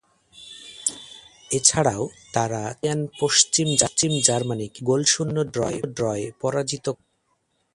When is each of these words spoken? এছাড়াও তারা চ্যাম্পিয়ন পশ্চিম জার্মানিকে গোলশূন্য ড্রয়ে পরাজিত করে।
এছাড়াও 1.51 2.03
তারা 2.33 2.61
চ্যাম্পিয়ন 2.73 2.99
পশ্চিম 3.21 3.67
জার্মানিকে 4.27 4.79
গোলশূন্য 4.89 5.35
ড্রয়ে 5.97 6.27
পরাজিত 6.41 6.85
করে। 6.89 7.07